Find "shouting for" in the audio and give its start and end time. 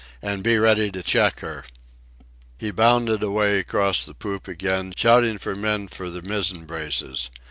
4.97-5.53